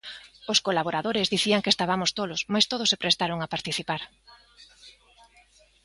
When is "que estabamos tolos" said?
1.63-2.41